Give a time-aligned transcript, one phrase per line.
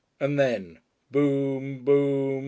[0.19, 0.79] And then!
[1.11, 1.85] "Boom....
[1.85, 2.31] Boom....